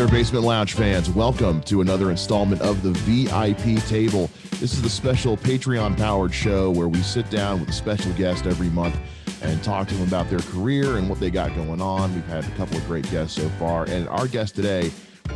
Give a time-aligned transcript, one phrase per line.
[0.00, 1.10] there, Basement Lounge fans.
[1.10, 4.30] Welcome to another installment of the VIP Table.
[4.52, 8.46] This is the special Patreon powered show where we sit down with a special guest
[8.46, 8.98] every month
[9.42, 12.14] and talk to them about their career and what they got going on.
[12.14, 14.90] We've had a couple of great guests so far, and our guest today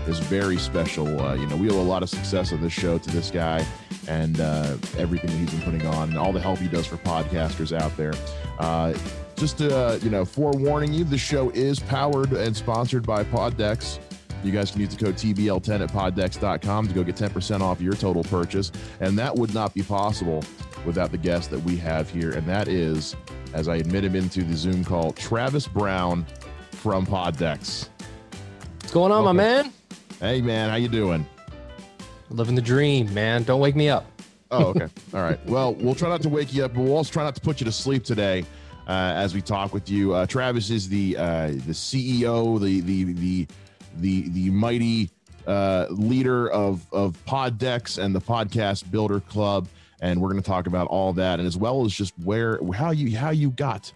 [0.07, 1.21] is very special.
[1.21, 3.67] Uh, you know, we owe a lot of success on this show to this guy
[4.09, 6.97] and uh, everything that he's been putting on and all the help he does for
[6.97, 8.15] podcasters out there.
[8.59, 8.95] Uh,
[9.37, 13.99] just to, uh, you know, forewarning you, the show is powered and sponsored by PodDecks.
[14.45, 17.95] You guys can use the code TBL10 at poddecks.com to go get 10% off your
[17.95, 18.71] total purchase.
[19.01, 20.43] And that would not be possible
[20.85, 22.33] without the guest that we have here.
[22.33, 23.17] And that is,
[23.55, 26.27] as I admit him into the Zoom call, Travis Brown
[26.73, 27.89] from PodDecks.
[28.81, 29.27] What's going on, okay.
[29.27, 29.73] my man?
[30.21, 30.69] Hey, man.
[30.69, 31.27] How you doing?
[32.29, 33.45] Living the dream, man.
[33.45, 34.07] Don't wake me up.
[34.51, 34.89] oh, okay.
[35.15, 35.45] All right.
[35.47, 37.61] Well, we'll try not to wake you up, but we'll also try not to put
[37.61, 38.45] you to sleep today
[38.87, 40.15] uh, as we talk with you.
[40.15, 43.47] Uh, Travis is the uh, the CEO, the the the
[44.01, 45.11] the the mighty
[45.47, 49.69] uh, leader of of pod decks and the Podcast Builder Club,
[50.01, 52.91] and we're going to talk about all that, and as well as just where how
[52.91, 53.93] you how you got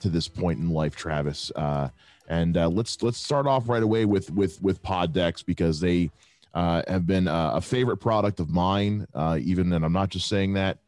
[0.00, 1.52] to this point in life, Travis.
[1.54, 1.88] Uh,
[2.28, 6.10] and uh, let's let's start off right away with with with pod decks because they
[6.54, 9.06] uh, have been a favorite product of mine.
[9.14, 10.78] Uh, even and I'm not just saying that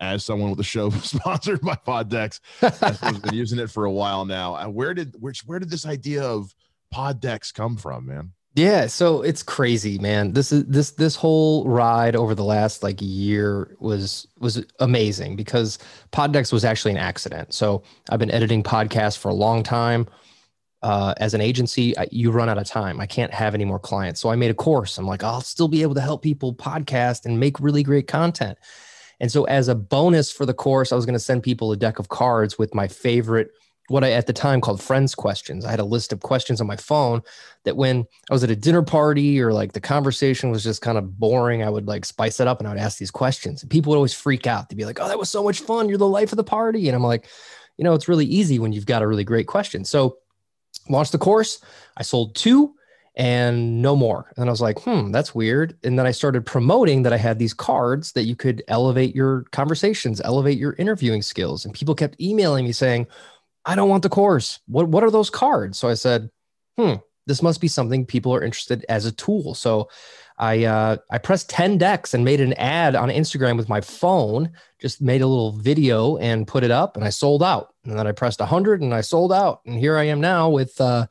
[0.00, 2.40] as someone with a show sponsored by PodDecks.
[2.62, 4.54] I've been using it for a while now.
[4.56, 6.54] Uh, where did which where did this idea of
[6.92, 8.32] PodDecks come from, man?
[8.54, 10.32] Yeah, so it's crazy, man.
[10.32, 15.78] This is this this whole ride over the last like year was was amazing because
[16.12, 17.54] PodDecks was actually an accident.
[17.54, 20.08] So I've been editing podcasts for a long time.
[20.82, 23.00] Uh, as an agency, I, you run out of time.
[23.00, 24.18] I can't have any more clients.
[24.18, 24.96] So I made a course.
[24.96, 28.56] I'm like, I'll still be able to help people podcast and make really great content.
[29.20, 31.76] And so, as a bonus for the course, I was going to send people a
[31.76, 33.50] deck of cards with my favorite
[33.90, 35.64] what I at the time called friends questions.
[35.64, 37.22] I had a list of questions on my phone
[37.64, 40.96] that when I was at a dinner party or like the conversation was just kind
[40.96, 43.62] of boring, I would like spice it up and I would ask these questions.
[43.62, 44.68] And people would always freak out.
[44.68, 45.88] They'd be like, "Oh, that was so much fun.
[45.88, 47.26] You're the life of the party." And I'm like,
[47.76, 49.84] you know, it's really easy when you've got a really great question.
[49.84, 50.18] So,
[50.88, 51.60] launched the course.
[51.96, 52.74] I sold two
[53.16, 54.32] and no more.
[54.36, 55.76] And I was like, hmm, that's weird.
[55.82, 59.42] And then I started promoting that I had these cards that you could elevate your
[59.50, 61.64] conversations, elevate your interviewing skills.
[61.64, 63.06] And people kept emailing me saying,
[63.64, 64.60] I don't want the course.
[64.66, 65.78] What what are those cards?
[65.78, 66.30] So I said,
[66.78, 66.94] hmm,
[67.26, 69.54] this must be something people are interested as a tool.
[69.54, 69.88] So
[70.38, 74.50] I uh, I pressed 10 decks and made an ad on Instagram with my phone,
[74.80, 77.74] just made a little video and put it up and I sold out.
[77.84, 79.60] And then I pressed 100 and I sold out.
[79.66, 81.06] And here I am now with uh,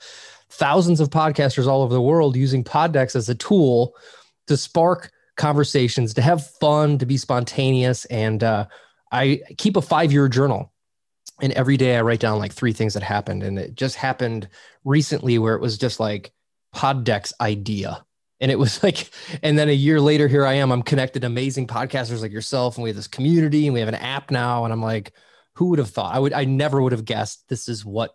[0.50, 3.96] thousands of podcasters all over the world using PodDecks as a tool
[4.48, 8.06] to spark conversations, to have fun, to be spontaneous.
[8.06, 8.66] And uh,
[9.12, 10.74] I keep a five year journal
[11.42, 13.44] and every day I write down like three things that happened.
[13.44, 14.50] And it just happened
[14.84, 16.32] recently where it was just like
[16.76, 18.06] PodDecks idea.
[18.42, 19.10] And it was like,
[19.44, 20.72] and then a year later, here I am.
[20.72, 23.90] I'm connected to amazing podcasters like yourself, and we have this community, and we have
[23.90, 24.64] an app now.
[24.64, 25.14] And I'm like,
[25.56, 26.16] who would have thought?
[26.16, 28.12] I would, I never would have guessed this is what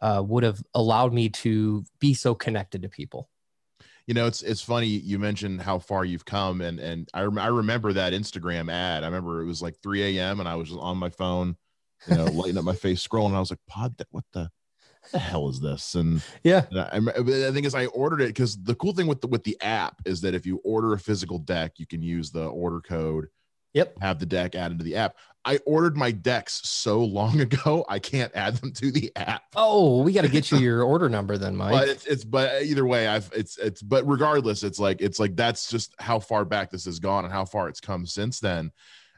[0.00, 3.28] uh, would have allowed me to be so connected to people.
[4.06, 7.38] You know, it's it's funny you mentioned how far you've come, and and I rem-
[7.38, 9.02] I remember that Instagram ad.
[9.02, 10.40] I remember it was like 3 a.m.
[10.40, 11.56] and I was on my phone
[12.06, 13.28] you know, lighting up my face, scrolling.
[13.28, 14.50] And I was like, pod, what the,
[15.02, 15.94] what the hell is this?
[15.94, 19.20] And yeah, and I, I think as I ordered it, because the cool thing with
[19.20, 22.30] the with the app is that if you order a physical deck, you can use
[22.30, 23.28] the order code.
[23.74, 23.98] Yep.
[24.00, 25.16] Have the deck added to the app.
[25.44, 29.42] I ordered my decks so long ago, I can't add them to the app.
[29.56, 31.72] Oh, we got to get you your order number then, Mike.
[31.72, 35.36] But it's, it's but either way, I've it's it's but regardless, it's like it's like
[35.36, 38.72] that's just how far back this has gone and how far it's come since then.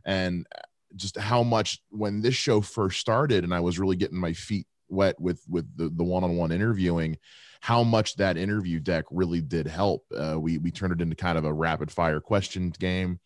[0.05, 0.47] And
[0.97, 4.67] just how much when this show first started and I was really getting my feet
[4.89, 7.17] wet with with the, the one-on-one interviewing
[7.61, 10.05] how much that interview deck really did help.
[10.17, 13.21] Uh, we we turned it into kind of a rapid fire question game.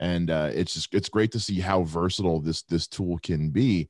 [0.00, 3.88] And uh, it's just it's great to see how versatile this this tool can be.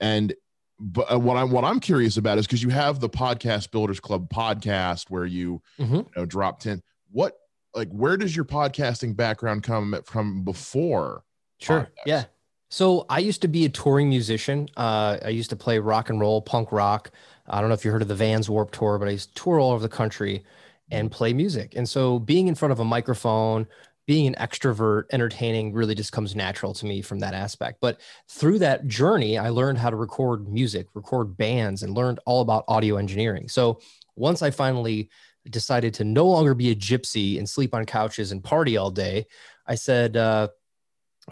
[0.00, 0.34] And
[0.78, 4.00] but uh, what I'm what I'm curious about is because you have the podcast builders
[4.00, 5.96] club podcast where you, mm-hmm.
[5.96, 7.36] you know drop 10 what
[7.74, 11.24] like where does your podcasting background come from before
[11.58, 11.80] sure.
[11.80, 12.06] Podcast?
[12.06, 12.24] yeah
[12.68, 14.68] so I used to be a touring musician.
[14.76, 17.10] Uh, I used to play rock and roll, punk rock.
[17.48, 19.42] I don't know if you heard of the Vans Warp Tour, but I used to
[19.42, 20.44] tour all over the country
[20.90, 21.74] and play music.
[21.76, 23.66] And so being in front of a microphone,
[24.06, 27.78] being an extrovert, entertaining really just comes natural to me from that aspect.
[27.80, 32.40] But through that journey, I learned how to record music, record bands, and learned all
[32.40, 33.48] about audio engineering.
[33.48, 33.80] So
[34.16, 35.10] once I finally
[35.50, 39.26] decided to no longer be a gypsy and sleep on couches and party all day,
[39.66, 40.48] I said, uh,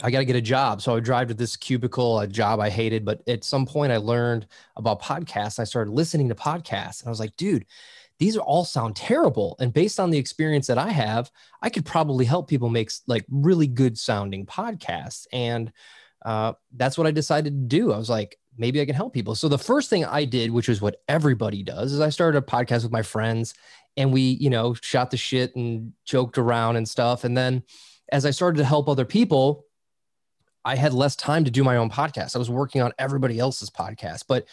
[0.02, 0.82] I got to get a job.
[0.82, 3.04] So I would drive to this cubicle, a job I hated.
[3.04, 4.46] But at some point, I learned
[4.76, 5.58] about podcasts.
[5.58, 7.66] I started listening to podcasts, and I was like, dude,
[8.19, 9.56] these are all sound terrible.
[9.60, 11.31] And based on the experience that I have,
[11.62, 15.26] I could probably help people make like really good sounding podcasts.
[15.32, 15.72] And
[16.25, 17.93] uh, that's what I decided to do.
[17.93, 19.34] I was like, maybe I can help people.
[19.34, 22.46] So the first thing I did, which is what everybody does, is I started a
[22.46, 23.52] podcast with my friends
[23.98, 27.25] and we, you know, shot the shit and joked around and stuff.
[27.25, 27.62] And then
[28.12, 29.65] as I started to help other people,
[30.66, 32.34] I had less time to do my own podcast.
[32.34, 34.46] I was working on everybody else's podcast, but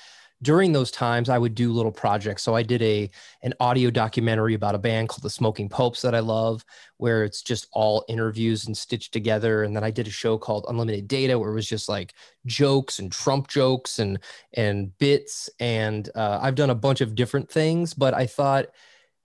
[0.44, 2.44] during those times I would do little projects.
[2.44, 3.10] So I did a
[3.42, 6.64] an audio documentary about a band called the Smoking Popes that I love,
[6.98, 9.64] where it's just all interviews and stitched together.
[9.64, 12.14] And then I did a show called Unlimited Data, where it was just like
[12.46, 14.20] jokes and Trump jokes and
[14.54, 15.50] and bits.
[15.60, 18.68] And uh, I've done a bunch of different things, but I thought,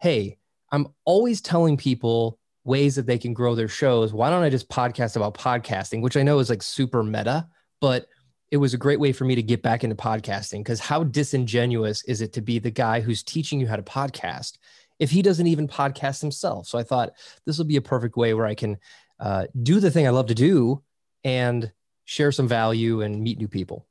[0.01, 0.39] hey,
[0.73, 2.39] I'm always telling people
[2.69, 4.13] ways that they can grow their shows.
[4.13, 7.49] Why don't I just podcast about podcasting, which I know is like super meta,
[7.81, 8.07] but
[8.51, 12.05] it was a great way for me to get back into podcasting because how disingenuous
[12.05, 14.59] is it to be the guy who's teaching you how to podcast
[14.99, 16.67] if he doesn't even podcast himself?
[16.67, 17.13] So I thought
[17.47, 18.77] this will be a perfect way where I can
[19.19, 20.83] uh, do the thing I love to do
[21.25, 21.73] and
[22.05, 23.87] share some value and meet new people.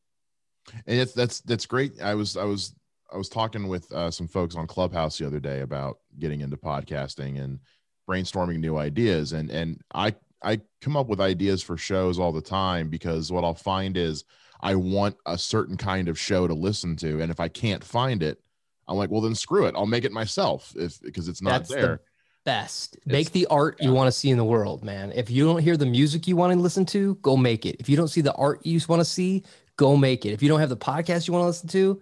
[0.85, 2.01] And it's, that's that's great.
[2.01, 2.75] I was I was
[3.11, 6.57] I was talking with uh, some folks on Clubhouse the other day about getting into
[6.57, 7.59] podcasting and
[8.07, 12.41] brainstorming new ideas and and I I come up with ideas for shows all the
[12.41, 14.23] time because what I'll find is
[14.61, 18.23] I want a certain kind of show to listen to and if I can't find
[18.23, 18.39] it
[18.87, 21.69] I'm like well then screw it I'll make it myself if because it's not That's
[21.69, 21.81] there.
[21.81, 21.99] The
[22.45, 22.97] best.
[23.05, 23.87] make the art yeah.
[23.87, 25.11] you want to see in the world, man.
[25.13, 27.75] If you don't hear the music you want to listen to, go make it.
[27.79, 29.43] If you don't see the art you want to see,
[29.75, 30.29] go make it.
[30.29, 32.01] If you don't have the podcast you want to listen to,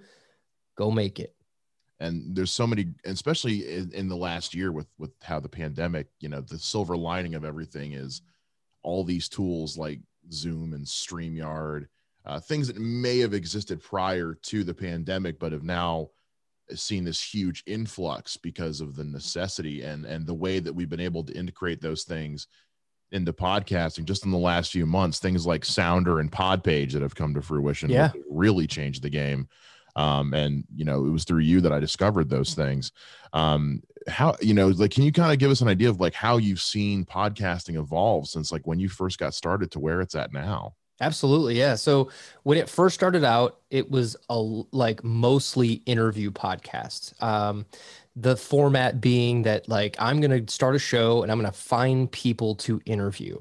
[0.78, 1.35] go make it
[2.00, 6.08] and there's so many especially in, in, the last year with with how the pandemic
[6.20, 8.22] you know the silver lining of everything is
[8.84, 10.00] all these tools like
[10.32, 11.88] zoom and streamyard
[12.26, 16.10] uh, things that may have existed prior to the pandemic but have now
[16.74, 21.00] seen this huge influx because of the necessity and and the way that we've been
[21.00, 22.48] able to integrate those things
[23.12, 25.20] into podcasting just in the last few months.
[25.20, 28.12] Things like sounder and podpage that have come to fruition yeah.
[28.30, 29.48] really changed the game
[29.96, 32.92] um, and you know it was through you that i discovered those things
[33.34, 36.14] um, how you know like can you kind of give us an idea of like
[36.14, 40.16] how you've seen podcasting evolve since like when you first got started to where it's
[40.16, 41.58] at now Absolutely.
[41.58, 41.76] Yeah.
[41.76, 42.10] So
[42.44, 47.22] when it first started out, it was a like mostly interview podcasts.
[47.22, 47.66] Um,
[48.16, 51.58] the format being that like I'm going to start a show and I'm going to
[51.58, 53.38] find people to interview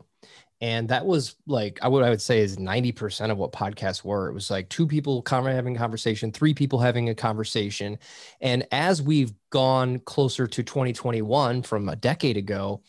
[0.64, 4.30] and that was like I would I would say is 90% of what podcasts were.
[4.30, 7.98] It was like two people having a conversation, three people having a conversation.
[8.40, 12.82] And as we've gone closer to 2021 from a decade ago,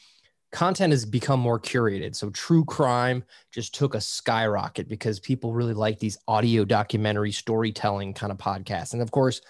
[0.54, 2.16] content has become more curated.
[2.16, 8.14] So true crime just took a skyrocket because people really like these audio documentary storytelling
[8.14, 8.94] kind of podcasts.
[8.94, 9.42] And of course,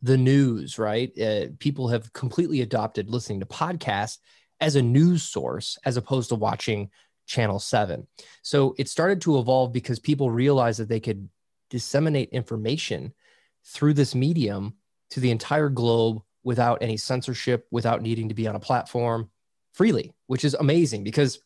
[0.00, 1.12] the news, right?
[1.20, 4.20] Uh, people have completely adopted listening to podcasts
[4.58, 6.88] as a news source as opposed to watching
[7.26, 8.06] channel 7
[8.42, 11.28] so it started to evolve because people realized that they could
[11.70, 13.12] disseminate information
[13.64, 14.74] through this medium
[15.10, 19.30] to the entire globe without any censorship without needing to be on a platform
[19.72, 21.40] freely which is amazing because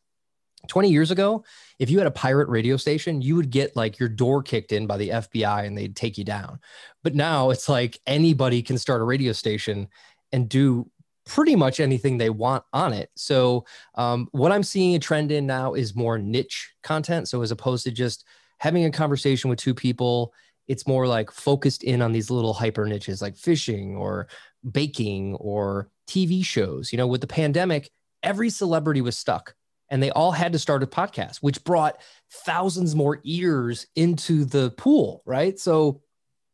[0.67, 1.45] 20 years ago
[1.79, 4.87] if you had a pirate radio station you would get like your door kicked in
[4.87, 6.59] by the FBI and they'd take you down.
[7.05, 9.89] But now it's like anybody can start a radio station
[10.33, 10.91] and do
[11.29, 13.11] pretty much anything they want on it.
[13.15, 17.29] So um, what I'm seeing a trend in now is more niche content.
[17.29, 18.25] So as opposed to just
[18.59, 20.33] having a conversation with two people,
[20.67, 24.29] it's more like focused in on these little hyper niches like fishing or
[24.73, 26.93] baking or TV shows.
[26.93, 27.91] You know, with the pandemic,
[28.23, 29.55] every celebrity was stuck
[29.91, 34.71] and they all had to start a podcast, which brought thousands more ears into the
[34.73, 35.59] pool, right?
[35.59, 36.01] So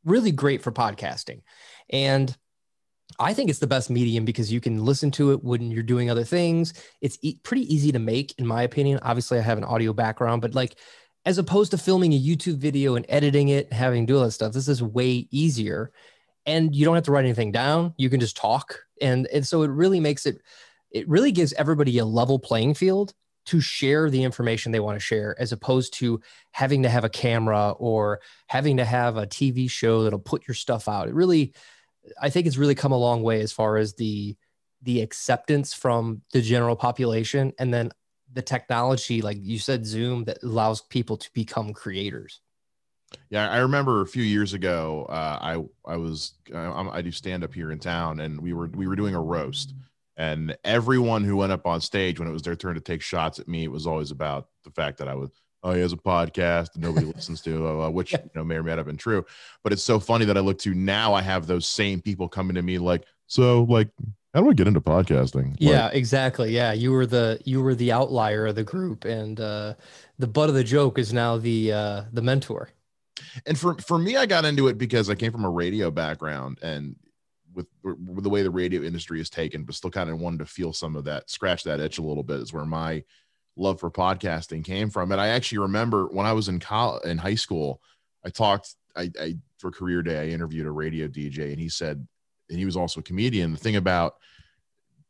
[0.04, 1.42] really great for podcasting.
[1.90, 2.36] And
[3.18, 6.10] I think it's the best medium because you can listen to it when you're doing
[6.10, 6.74] other things.
[7.00, 8.98] It's e- pretty easy to make, in my opinion.
[9.02, 10.76] Obviously, I have an audio background, but like
[11.24, 14.52] as opposed to filming a YouTube video and editing it, having do all that stuff,
[14.52, 15.92] this is way easier.
[16.46, 17.94] And you don't have to write anything down.
[17.96, 18.80] You can just talk.
[19.00, 20.42] And, and so it really makes it,
[20.90, 23.14] it really gives everybody a level playing field
[23.46, 26.20] to share the information they want to share as opposed to
[26.52, 30.54] having to have a camera or having to have a TV show that'll put your
[30.54, 31.08] stuff out.
[31.08, 31.54] It really,
[32.20, 34.36] I think it's really come a long way as far as the
[34.82, 37.90] the acceptance from the general population and then
[38.32, 42.40] the technology like you said zoom that allows people to become creators.
[43.30, 47.44] Yeah i remember a few years ago uh, i i was uh, i do stand
[47.44, 49.72] up here in town and we were we were doing a roast
[50.16, 53.38] and everyone who went up on stage when it was their turn to take shots
[53.38, 55.30] at me it was always about the fact that i was
[55.64, 58.62] oh, he has a podcast that nobody listens to, uh, which you know may or
[58.62, 59.24] may not have been true.
[59.64, 61.14] But it's so funny that I look to now.
[61.14, 63.88] I have those same people coming to me like, So, like,
[64.34, 65.50] how do I get into podcasting?
[65.50, 66.52] Like, Yeah, exactly.
[66.52, 69.74] Yeah, you were the you were the outlier of the group, and uh,
[70.18, 72.70] the butt of the joke is now the uh, the mentor.
[73.46, 76.58] and for for me, I got into it because I came from a radio background,
[76.62, 76.94] and
[77.54, 80.46] with, with the way the radio industry is taken, but still kind of wanted to
[80.46, 83.04] feel some of that, scratch that itch a little bit, is where my
[83.56, 85.12] love for podcasting came from.
[85.12, 87.80] And I actually remember when I was in college, in high school,
[88.24, 92.06] I talked, I, I for career day, I interviewed a radio DJ, and he said,
[92.50, 93.52] and he was also a comedian.
[93.52, 94.16] The thing about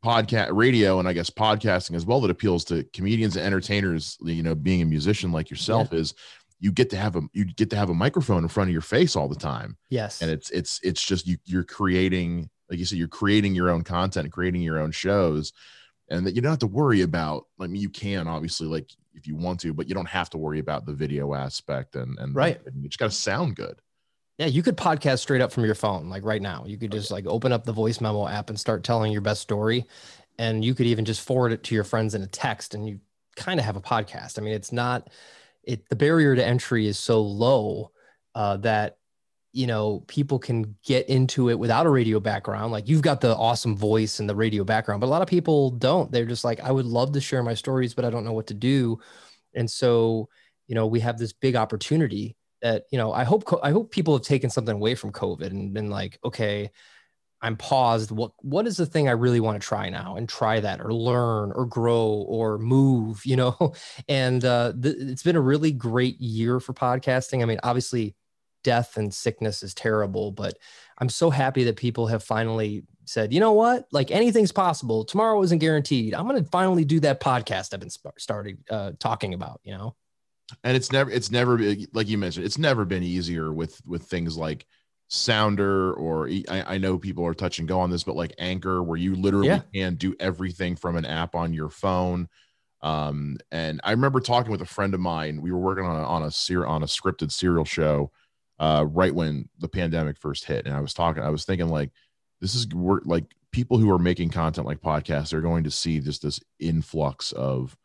[0.03, 4.43] podcast radio and I guess podcasting as well that appeals to comedians and entertainers, you
[4.43, 6.13] know, being a musician like yourself is
[6.59, 8.81] you get to have a you get to have a microphone in front of your
[8.81, 10.21] face all the time Yes.
[10.21, 13.83] and it's it's it's just you you're creating like you said you're creating your own
[13.83, 15.51] content creating your own shows
[16.09, 19.27] and that you don't have to worry about i mean you can obviously like if
[19.27, 22.35] you want to but you don't have to worry about the video aspect and and
[22.35, 22.59] Right.
[22.65, 23.79] and you just got to sound good
[24.37, 26.65] Yeah, you could podcast straight up from your phone, like right now.
[26.67, 29.41] You could just like open up the voice memo app and start telling your best
[29.41, 29.85] story.
[30.37, 32.99] And you could even just forward it to your friends in a text and you
[33.37, 34.37] kind of have a podcast.
[34.37, 35.09] I mean, it's not
[35.63, 37.91] it the barrier to entry is so low
[38.35, 38.97] uh, that
[39.55, 42.71] you know people can get into it without a radio background.
[42.71, 45.71] Like you've got the awesome voice and the radio background, but a lot of people
[45.71, 46.11] don't.
[46.11, 48.47] They're just like, I would love to share my stories, but I don't know what
[48.47, 48.99] to do.
[49.53, 50.27] And so,
[50.67, 54.15] you know, we have this big opportunity that you know i hope i hope people
[54.15, 56.71] have taken something away from covid and been like okay
[57.41, 60.59] i'm paused what what is the thing i really want to try now and try
[60.59, 63.73] that or learn or grow or move you know
[64.07, 68.15] and uh th- it's been a really great year for podcasting i mean obviously
[68.65, 70.57] death and sickness is terrible but
[70.97, 73.85] i'm so happy that people have finally said you know what?
[73.91, 75.05] Like anything's possible.
[75.05, 76.15] Tomorrow isn't guaranteed.
[76.15, 79.95] I'm going to finally do that podcast i've been started uh, talking about you know?
[80.63, 81.59] And it's never it's never
[81.93, 84.65] like you mentioned it's never been easier with with things like
[85.07, 88.97] sounder or I know people are touch and go on this but like anchor where
[88.97, 89.61] you literally Yeah.
[89.73, 92.27] can do everything from an app on your phone.
[92.81, 95.41] Um and i remember talking with a friend of mine.
[95.41, 98.11] We were working on a on a ser- on a scripted serial show
[98.59, 101.91] uh right when the pandemic first hit and i was talking i was thinking like
[102.41, 105.99] this is we're like people who are making content like podcasts are going to see
[105.99, 107.77] just this influx of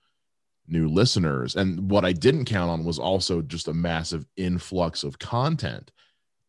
[0.71, 1.57] new listeners.
[1.57, 5.91] And what I didn't count on was also just a massive influx of content.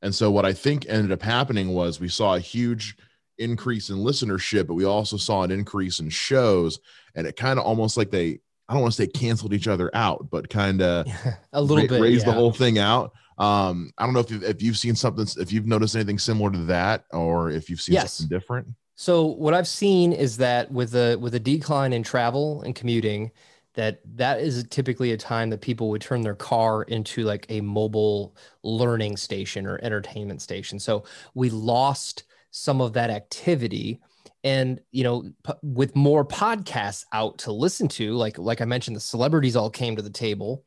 [0.01, 2.97] And so what I think ended up happening was we saw a huge
[3.37, 6.79] increase in listenership, but we also saw an increase in shows.
[7.15, 9.91] And it kind of almost like they, I don't want to say canceled each other
[9.93, 11.07] out, but kind of
[11.53, 13.13] a little bit raised the whole thing out.
[13.41, 16.51] Um, I don't know if you've, if you've seen something, if you've noticed anything similar
[16.51, 18.19] to that, or if you've seen Yes.
[18.19, 18.67] something different.
[18.95, 23.31] So what I've seen is that with a with a decline in travel and commuting,
[23.73, 27.61] that that is typically a time that people would turn their car into like a
[27.61, 30.77] mobile learning station or entertainment station.
[30.79, 34.01] So we lost some of that activity
[34.43, 38.95] and you know p- with more podcasts out to listen to like like I mentioned
[38.95, 40.63] the celebrities all came to the table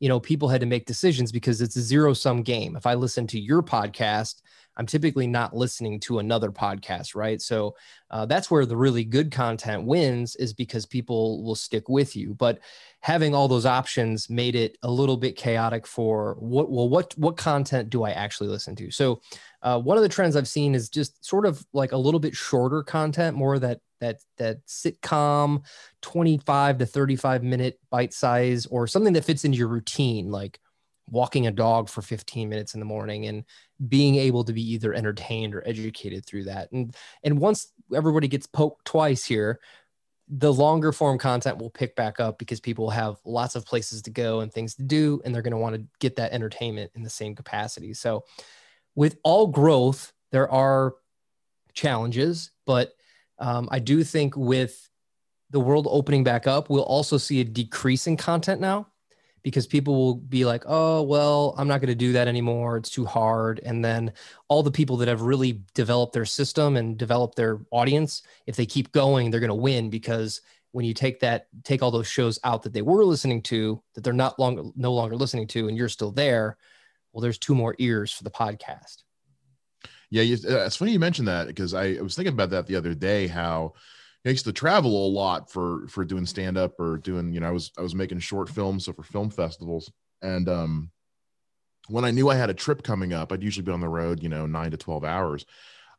[0.00, 2.76] you know people had to make decisions because it's a zero sum game.
[2.76, 4.42] If i listen to your podcast
[4.76, 7.40] i'm typically not listening to another podcast right?
[7.40, 7.74] So
[8.10, 12.34] uh, that's where the really good content wins is because people will stick with you.
[12.34, 12.60] But
[13.00, 17.36] having all those options made it a little bit chaotic for what well what what
[17.36, 18.90] content do i actually listen to?
[18.90, 19.20] So
[19.62, 22.36] uh, one of the trends i've seen is just sort of like a little bit
[22.36, 25.62] shorter content more that that that sitcom
[26.02, 30.60] 25 to 35 minute bite size or something that fits into your routine like
[31.08, 33.44] walking a dog for 15 minutes in the morning and
[33.88, 36.70] being able to be either entertained or educated through that.
[36.72, 39.60] And and once everybody gets poked twice here
[40.28, 44.10] the longer form content will pick back up because people have lots of places to
[44.10, 47.04] go and things to do and they're going to want to get that entertainment in
[47.04, 47.94] the same capacity.
[47.94, 48.24] So
[48.96, 50.94] with all growth there are
[51.74, 52.92] challenges but
[53.38, 54.88] um, i do think with
[55.50, 58.86] the world opening back up we'll also see a decrease in content now
[59.46, 62.78] because people will be like, oh, well, I'm not going to do that anymore.
[62.78, 63.60] It's too hard.
[63.64, 64.12] And then
[64.48, 68.66] all the people that have really developed their system and developed their audience, if they
[68.66, 70.40] keep going, they're going to win because
[70.72, 74.02] when you take that, take all those shows out that they were listening to, that
[74.02, 76.56] they're not longer, no longer listening to, and you're still there,
[77.12, 79.04] well, there's two more ears for the podcast.
[80.10, 82.76] Yeah, uh, it's funny you mentioned that because I, I was thinking about that the
[82.76, 83.26] other day.
[83.26, 83.72] How
[84.24, 87.48] I used to travel a lot for for doing stand up or doing you know
[87.48, 89.90] I was I was making short films so for film festivals
[90.22, 90.90] and um
[91.88, 94.22] when I knew I had a trip coming up I'd usually be on the road
[94.22, 95.46] you know nine to twelve hours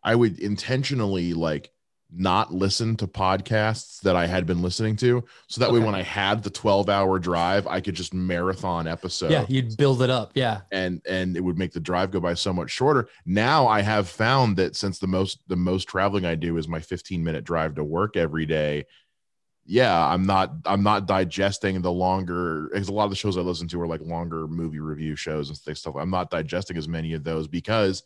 [0.03, 1.71] I would intentionally like
[2.09, 5.23] not listen to podcasts that I had been listening to.
[5.47, 9.31] So that way, when I had the 12 hour drive, I could just marathon episode.
[9.31, 10.31] yeah, you'd build it up.
[10.33, 10.61] Yeah.
[10.71, 13.09] and and it would make the drive go by so much shorter.
[13.25, 16.79] Now I have found that since the most the most traveling I do is my
[16.79, 18.85] 15 minute drive to work every day.
[19.65, 23.41] Yeah, I'm not I'm not digesting the longer because a lot of the shows I
[23.41, 25.95] listen to are like longer movie review shows and stuff.
[25.97, 28.03] I'm not digesting as many of those because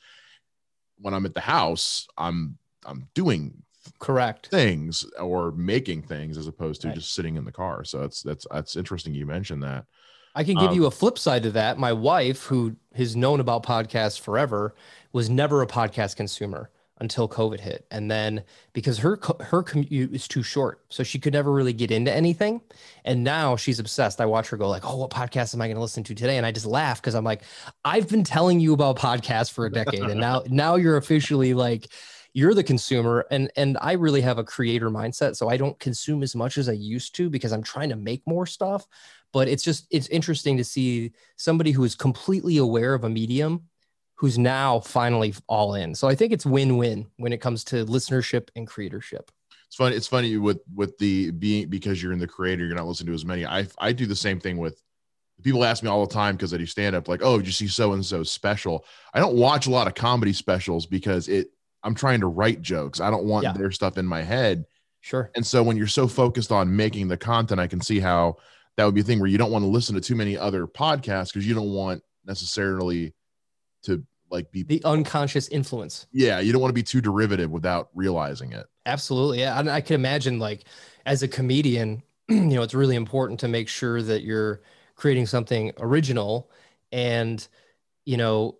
[0.97, 3.61] when I'm at the house, I'm I'm doing
[3.99, 4.51] Correct.
[4.51, 6.95] things or making things as opposed to Right.
[6.95, 7.83] just sitting in the car.
[7.85, 9.85] So that's that's that's interesting you mentioned that.
[10.33, 11.77] I can give Um, you a flip side to that.
[11.77, 14.75] My wife, who has known about podcasts forever,
[15.11, 16.69] was never a podcast consumer
[17.01, 21.33] until COVID hit, and then because her her commute is too short, so she could
[21.33, 22.61] never really get into anything.
[23.03, 24.21] And now she's obsessed.
[24.21, 26.37] I watch her go like, "Oh, what podcast am I going to listen to today?"
[26.37, 27.41] And I just laugh because I'm like,
[27.83, 31.87] "I've been telling you about podcasts for a decade, and now now you're officially like."
[32.33, 36.23] You're the consumer, and and I really have a creator mindset, so I don't consume
[36.23, 38.87] as much as I used to because I'm trying to make more stuff
[39.33, 43.63] but it's just it's interesting to see somebody who is completely aware of a medium
[44.15, 48.49] who's now finally all in so i think it's win-win when it comes to listenership
[48.55, 49.29] and creatorship
[49.67, 49.95] It's funny.
[49.95, 53.13] It's funny with with the being because you're in the creator, you're not listening to
[53.13, 53.45] as many.
[53.45, 54.81] I I do the same thing with
[55.43, 57.53] people ask me all the time because I do stand up, like, oh, did you
[57.53, 58.85] see so and so special?
[59.13, 61.47] I don't watch a lot of comedy specials because it
[61.83, 62.99] I'm trying to write jokes.
[62.99, 63.53] I don't want Yeah.
[63.53, 64.65] their stuff in my head.
[65.01, 68.35] sure And so when you're so focused on making the content, I can see how
[68.77, 70.67] that would be a thing where you don't want to listen to too many other
[70.67, 73.13] podcasts because you don't want necessarily
[73.83, 77.89] to like be the unconscious influence yeah, you don't want to be too derivative without
[77.95, 78.65] realizing it.
[78.85, 80.63] absolutely yeah and i can imagine like
[81.05, 84.61] as a comedian you know it's really important to make sure that you're
[84.95, 86.49] creating something original
[86.93, 87.47] and
[88.05, 88.55] you know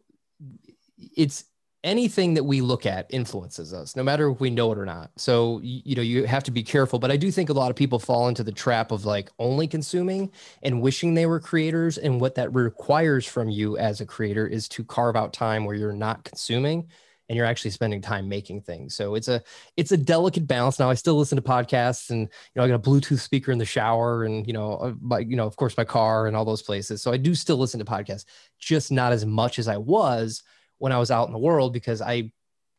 [1.16, 1.46] it's
[1.84, 5.12] anything that we look at influences us no matter if we know it or not.
[5.18, 7.76] So you know you have to be careful but i do think a lot of
[7.76, 10.32] people fall into the trap of like only consuming
[10.64, 14.68] and wishing they were creators and what that requires from you as a creator is
[14.70, 16.88] to carve out time where you're not consuming
[17.32, 18.94] and you're actually spending time making things.
[18.94, 19.42] So it's a
[19.78, 20.80] it's a delicate balance.
[20.80, 23.58] Now i still listen to podcasts and you know i got a bluetooth speaker in
[23.58, 26.44] the shower and you know uh, my you know of course my car and all
[26.44, 27.02] those places.
[27.02, 28.26] So i do still listen to podcasts
[28.60, 30.44] just not as much as i was
[30.82, 32.32] when i was out in the world because i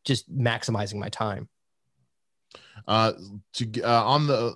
[0.05, 1.47] just maximizing my time.
[2.87, 3.13] Uh
[3.53, 4.53] to uh, on the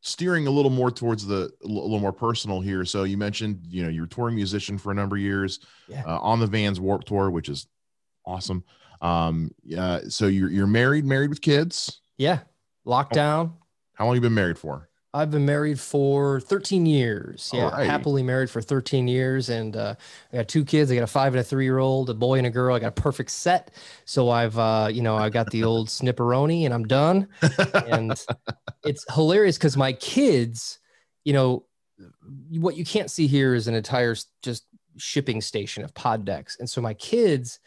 [0.00, 2.84] steering a little more towards the a little more personal here.
[2.84, 6.04] So you mentioned you know you're touring musician for a number of years Yeah.
[6.06, 7.66] uh, on the vans warp tour which is
[8.24, 8.62] awesome.
[9.00, 12.00] Um yeah so you're you're married married with kids?
[12.16, 12.40] Yeah.
[12.86, 13.54] Lockdown
[13.94, 17.50] how long you been married for I've been married for 13 years.
[17.54, 17.86] Yeah, Alrighty.
[17.86, 19.94] happily married for 13 years, and uh,
[20.32, 20.90] I got two kids.
[20.90, 22.74] I got a five and a three year old, a boy and a girl.
[22.74, 23.70] I got a perfect set.
[24.04, 27.28] So I've, uh, you know, I got the old snipperoni, and I'm done.
[27.86, 28.12] And
[28.84, 30.78] it's hilarious because my kids,
[31.24, 31.64] you know,
[32.58, 34.66] what you can't see here is an entire just
[34.98, 37.58] shipping station of pod decks, and so my kids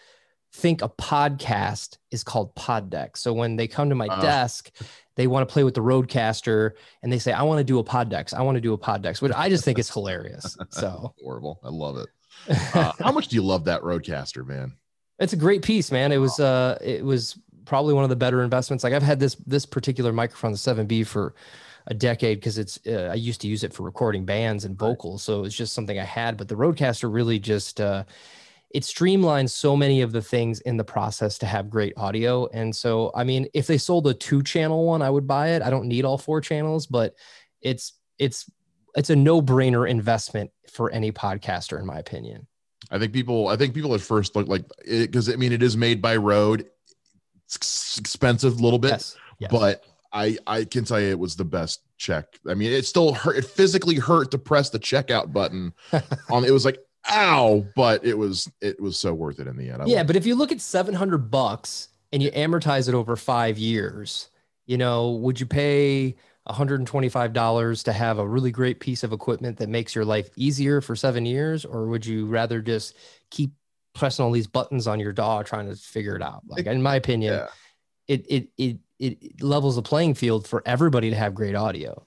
[0.51, 3.15] think a podcast is called pod deck.
[3.17, 4.19] So when they come to my Uh.
[4.21, 4.71] desk,
[5.19, 6.71] they want to play with the RodeCaster
[7.03, 8.33] and they say, I want to do a pod decks.
[8.33, 10.57] I want to do a pod decks, which I just think is hilarious.
[10.69, 12.07] So horrible i love it
[12.73, 14.73] uh, how much do you love that RodeCaster man
[15.19, 16.11] it's a great piece, man.
[16.11, 18.83] It was, uh, it was probably one of the better investments.
[18.83, 21.35] Like I've had this, this particular microphone, the 7B for
[21.87, 25.21] a decade because it's, uh, I used to use it for recording bands and vocals.
[25.21, 28.05] So it's just something I had, but the RodeCaster really just, uh,
[28.71, 32.47] it streamlines so many of the things in the process to have great audio.
[32.47, 35.61] And so, I mean, if they sold a two channel one, I would buy it.
[35.61, 37.15] I don't need all four channels, but
[37.61, 38.49] it's, it's,
[38.95, 42.47] it's a no brainer investment for any podcaster, in my opinion.
[42.91, 45.75] i think people i think people at first look like because i mean it is
[45.75, 46.65] made by Rode
[47.45, 49.17] it's expensive a little bit Yes.
[49.39, 49.51] yes.
[49.51, 52.25] but I I can tell you it was the best check.
[52.47, 53.37] I mean, it still hurt.
[53.37, 55.73] It physically hurt to press the checkout button.
[56.31, 56.79] on it was like
[57.11, 59.81] ow, but it was it was so worth it in the end.
[59.81, 63.57] I yeah, but if you look at 700 bucks and you amortize it over five
[63.57, 64.29] years,
[64.65, 66.15] you know, would you pay
[66.47, 70.95] $125 to have a really great piece of equipment that makes your life easier for
[70.95, 71.65] seven years?
[71.65, 72.95] Or would you rather just
[73.29, 73.51] keep
[73.93, 76.41] pressing all these buttons on your dog trying to figure it out?
[76.47, 77.47] Like, in my opinion, Yeah.
[78.07, 82.05] it, it, it, it levels the playing field for everybody to have great audio.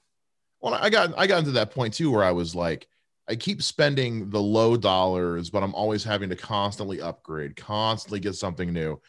[0.60, 2.86] Well, I got I got into that point too where I was like,
[3.28, 8.34] I keep spending the low dollars, but I'm always having to constantly upgrade, constantly get
[8.34, 9.00] something new.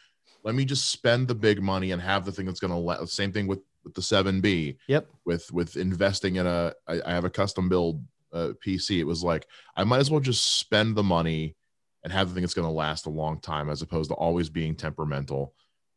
[0.44, 3.06] Let me just spend the big money and have the thing that's going to let.
[3.08, 4.76] Same thing with with the 7B.
[4.88, 5.06] Yep.
[5.26, 8.98] With with investing in a, I, I have a custom build uh, PC.
[9.00, 9.46] It was like
[9.76, 11.54] I might as well just spend the money
[12.02, 14.48] and have the thing that's going to last a long time, as opposed to always
[14.48, 15.54] being temperamental.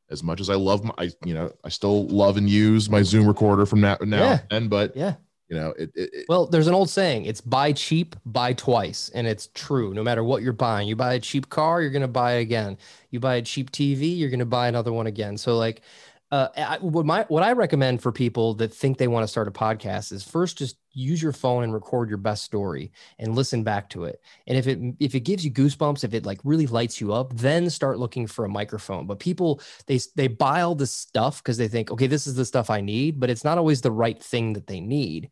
[0.10, 3.02] as much as I love my, I, you know, I still love and use my
[3.04, 4.40] Zoom recorder from now, now Yeah.
[4.52, 5.16] and but Yeah.
[5.50, 9.10] You know, it, it, it Well, there's an old saying, it's buy cheap, buy twice.
[9.14, 9.94] And it's true.
[9.94, 12.78] No matter what you're buying, you buy a cheap car, you're going to buy again.
[13.12, 15.38] You buy a cheap TV, you're going to buy another one again.
[15.38, 15.82] So like
[16.30, 19.48] uh, I, what my what I recommend for people that think they want to start
[19.48, 23.64] a podcast is first just use your phone and record your best story and listen
[23.64, 24.22] back to it.
[24.46, 27.34] And if it if it gives you goosebumps, if it like really lights you up,
[27.34, 29.08] then start looking for a microphone.
[29.08, 32.46] But people they they buy all this stuff because they think, okay, this is the
[32.46, 35.30] stuff I need, but it's not always the right thing that they need.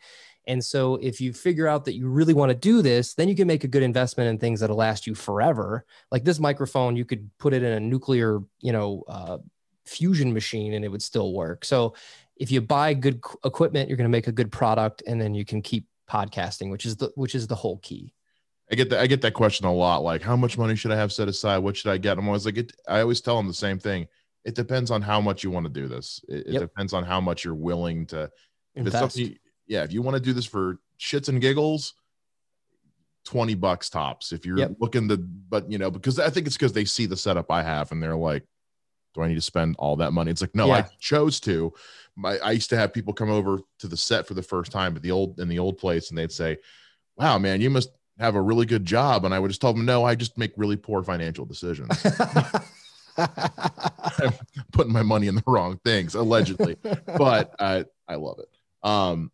[0.47, 3.36] And so if you figure out that you really want to do this, then you
[3.36, 5.86] can make a good investment in things that'll last you forever.
[6.12, 9.38] Like this microphone, you could put it in a nuclear, you know, uh,
[9.85, 11.65] fusion machine and it would still work.
[11.65, 11.95] So
[12.37, 15.45] if you buy good equipment, you're going to make a good product and then you
[15.45, 18.13] can keep podcasting, which is the which is the whole key.
[18.71, 20.03] I get that I get that question a lot.
[20.03, 21.59] Like, how much money should I have set aside?
[21.59, 22.17] What should I get?
[22.17, 24.07] I'm always like, it, I always tell them the same thing.
[24.43, 26.23] It depends on how much you want to do this.
[26.27, 26.61] It, it Yep.
[26.61, 28.29] depends on how much you're willing to.
[28.75, 29.17] Invest.
[29.17, 29.35] you-
[29.67, 29.83] yeah.
[29.83, 31.93] If you want to do this for shits and giggles,
[33.23, 34.31] twenty bucks tops.
[34.31, 34.71] If you're Yep.
[34.79, 37.63] looking to, but you know, because I think it's because they see the setup I
[37.63, 38.43] have and they're like,
[39.15, 40.30] do I need to spend all that money?
[40.30, 41.73] It's like, no, I chose to.
[42.15, 44.95] My I used to have people come over to the set for the first time
[44.95, 46.58] at the old in the old place, and they'd say,
[47.17, 49.86] "Wow, man, you must have a really good job." And I would just tell them,
[49.86, 52.06] "No, I just make really poor financial decisions,
[53.17, 54.34] I'm
[54.71, 56.78] putting my money in the wrong things, allegedly."
[57.17, 58.49] but I I love it.
[58.88, 59.32] Um,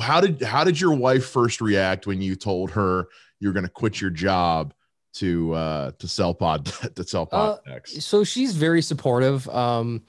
[0.00, 3.08] how did how did your wife first react when you told her
[3.40, 4.74] you're going to quit your job
[5.14, 8.02] to uh to sell pod to sell Uh, podcasts?
[8.02, 9.48] so she's very supportive.
[9.48, 10.02] Um,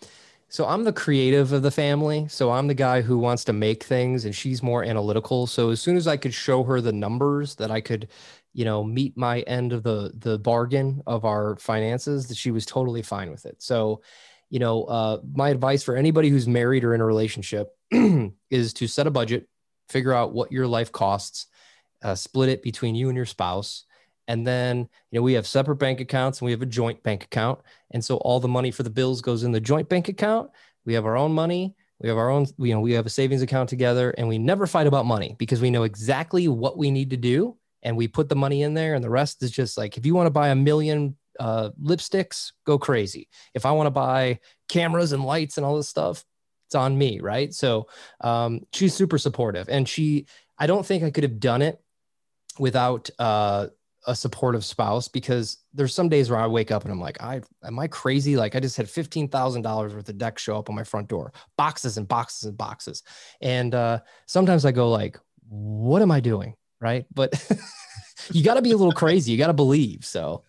[0.50, 2.28] so I'm the creative of the family.
[2.28, 5.48] So I'm the guy who wants to make things, and she's more analytical.
[5.48, 8.08] So as soon as I could show her the numbers that I could,
[8.54, 12.66] you know, meet my end of the the bargain of our finances, that she was
[12.68, 13.64] totally fine with it.
[13.64, 14.04] So,
[14.52, 17.76] you know, uh, my advice for anybody who's married or in a relationship
[18.52, 19.50] is to set a budget,
[19.90, 21.48] figure out what your life costs,
[22.04, 23.86] uh, split it between you and your spouse.
[24.28, 27.26] And then, you know, we have separate bank accounts and we have a joint bank
[27.26, 27.60] account.
[27.92, 30.50] And so all the money for the bills goes in the joint bank account.
[30.86, 31.76] We have our own money.
[32.00, 34.68] We have our own, you know, we have a savings account together and we never
[34.68, 37.58] fight about money because we know exactly what we need to do.
[37.82, 40.16] And we put the money in there and the rest is just like, if you
[40.16, 43.30] want to buy a million uh, lipsticks, go crazy.
[43.54, 46.24] If I want to buy cameras and lights and all this stuff,
[46.68, 47.20] it's on me.
[47.20, 47.54] Right.
[47.54, 47.88] So
[48.22, 51.82] um, she's super supportive and she, I don't think I could have done it
[52.58, 53.68] without uh,
[54.08, 57.42] a supportive spouse because there's some days where I wake up and I'm like, I
[57.64, 58.36] am I crazy?
[58.36, 61.08] Like I just had fifteen thousand dollars worth of deck show up on my front
[61.08, 63.04] door, boxes and boxes and boxes,
[63.42, 66.56] and uh, sometimes I go like, what am I doing?
[66.82, 67.34] Right, but
[68.32, 69.32] you got to be a little crazy.
[69.32, 70.06] You got to believe.
[70.06, 70.44] So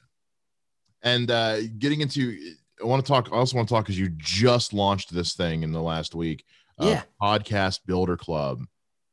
[1.02, 2.36] And uh, getting into,
[2.82, 3.28] I want to talk.
[3.32, 6.44] I also want to talk because you just launched this thing in the last week.
[6.78, 7.02] Uh, Yeah.
[7.22, 8.62] Podcast Builder Club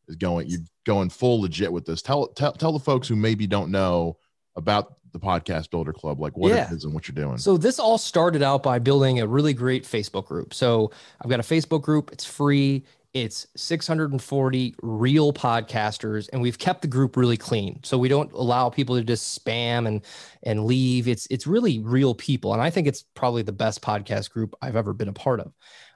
[0.08, 0.48] is going.
[0.48, 2.02] You're going full legit with this.
[2.02, 4.18] Tell tell tell the folks who maybe don't know
[4.56, 6.68] about the Podcast Builder Club, like what Yeah.
[6.72, 7.38] it is and what you're doing.
[7.38, 10.54] So this all started out by building a really great Facebook group.
[10.54, 12.12] So I've got a Facebook group.
[12.14, 12.86] It's free.
[13.14, 17.80] It's 640 real podcasters, and we've kept the group really clean.
[17.84, 20.02] So we don't allow people to just spam and
[20.44, 21.10] and leave.
[21.10, 24.78] It's it's really real people, and I think it's probably the best podcast group I've
[24.78, 25.52] ever been a part of.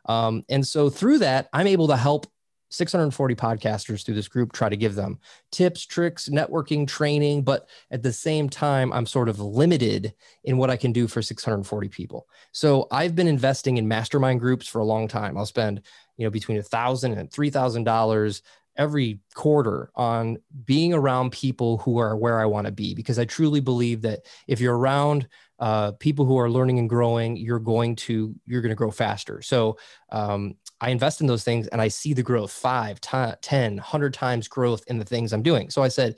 [0.08, 2.28] Um, and so through that, I'm able to help
[2.70, 5.20] 640 podcasters through this group try to give them
[5.52, 10.70] tips, tricks, networking, training, but at the same time, I'm sort of limited in what
[10.70, 12.28] I can do for 640 people.
[12.52, 15.38] So I've been investing in mastermind groups for a long time.
[15.38, 15.82] I'll spend,
[16.18, 18.42] you know, between a thousand and three thousand dollars
[18.78, 23.26] every quarter on being around people who are where I want to be because I
[23.26, 25.28] truly believe that if you're around
[25.60, 29.42] uh, people who are learning and growing, you're going to you're going to grow faster.
[29.42, 29.78] So
[30.12, 34.14] um, I invest in those things and I see the growth five, ti- 10, 100
[34.14, 35.70] times growth in the things I'm doing.
[35.70, 36.18] So I said,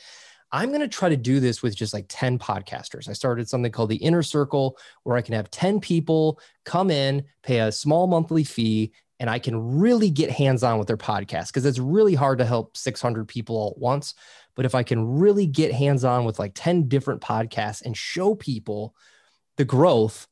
[0.52, 3.10] I'm going to try to do this with just like 10 podcasters.
[3.10, 7.26] I started something called the Inner Circle where I can have 10 people come in,
[7.44, 11.48] pay a small monthly fee, and I can really get hands on with their podcast
[11.48, 14.14] because it's really hard to help 600 people all at once.
[14.56, 18.36] But if I can really get hands on with like 10 different podcasts and show
[18.36, 18.96] people
[19.58, 20.28] the growth,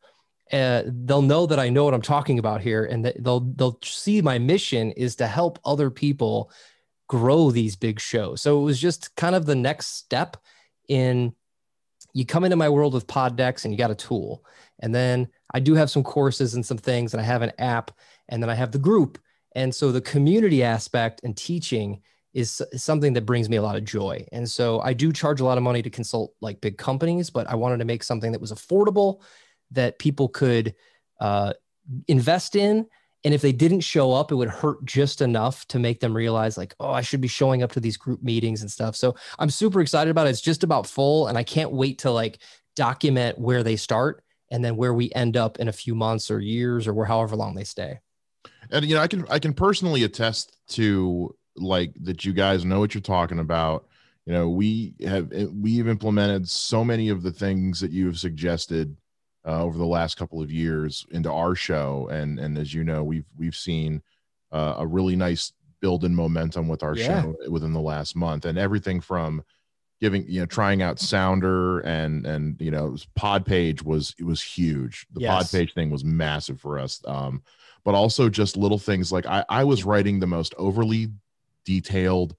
[0.52, 3.80] uh, they'll know that I know what I'm talking about here, and that they'll they'll
[3.84, 6.52] see my mission is to help other people
[7.08, 8.42] grow these big shows.
[8.42, 10.38] So it was just kind of the next step
[10.88, 11.34] in
[12.14, 14.46] you come into my world with pod decks and you got a tool.
[14.80, 17.92] And then I do have some courses and some things, and I have an app,
[18.30, 19.18] and then I have the group.
[19.56, 22.02] And so the community aspect and teaching
[22.36, 24.28] is, something that brings me a lot of joy.
[24.32, 27.50] And so I do charge a lot of money to consult like big companies, but
[27.50, 29.22] I wanted to make something that was affordable
[29.72, 30.76] that people could
[31.20, 31.54] uh,
[32.08, 32.86] invest in.
[33.24, 36.60] And if they didn't show up it would hurt just enough to make them realize
[36.60, 38.96] like oh i should be showing up to these group meetings and stuff.
[38.96, 40.32] So i'm super excited about it.
[40.32, 42.38] It's just about full and i can't wait to like
[42.76, 46.40] document where they start and then where we end up in a few months or
[46.40, 48.00] years or however long they stay.
[48.70, 52.80] And you know i can i can personally attest to like that you guys know
[52.80, 53.88] what you're talking about.
[54.26, 58.96] You know we have we've implemented so many of the things that you have suggested
[59.46, 62.08] uh, over the last couple of years into our show.
[62.12, 64.02] And and as you know we've we've seen
[64.52, 67.22] uh, a really nice build in momentum with our yeah.
[67.22, 68.46] show within the last month.
[68.46, 69.44] And everything from
[70.02, 74.42] giving you know trying out sounder and and you know pod page was it was
[74.42, 75.06] huge.
[75.14, 75.32] The yes.
[75.32, 77.02] pod page thing was massive for us.
[77.06, 77.44] Um
[77.84, 81.08] but also just little things like i i was writing the most overly
[81.66, 82.36] detailed